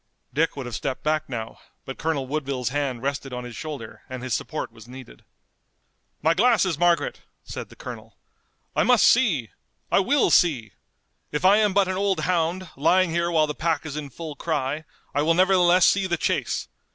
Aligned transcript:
Dick 0.33 0.55
would 0.57 0.65
have 0.65 0.73
stepped 0.73 1.03
back 1.03 1.29
now, 1.29 1.59
but 1.85 1.99
Colonel 1.99 2.25
Woodville's 2.25 2.69
hand 2.69 3.03
rested 3.03 3.33
on 3.33 3.43
his 3.43 3.55
shoulder 3.55 4.01
and 4.09 4.23
his 4.23 4.33
support 4.33 4.71
was 4.71 4.87
needed. 4.87 5.23
"My 6.23 6.33
glasses, 6.33 6.79
Margaret!" 6.79 7.21
said 7.43 7.69
the 7.69 7.75
colonel. 7.75 8.17
"I 8.75 8.81
must 8.81 9.05
see! 9.05 9.51
I 9.91 9.99
will 9.99 10.31
see! 10.31 10.71
If 11.31 11.45
I 11.45 11.57
am 11.57 11.71
but 11.75 11.87
an 11.87 11.97
old 11.97 12.21
hound, 12.21 12.67
lying 12.75 13.11
here 13.11 13.29
while 13.29 13.45
the 13.45 13.53
pack 13.53 13.85
is 13.85 13.95
in 13.95 14.09
full 14.09 14.35
cry, 14.35 14.85
I 15.13 15.21
will 15.21 15.35
nevertheless 15.35 15.85
see 15.85 16.07
the 16.07 16.17
chase! 16.17 16.67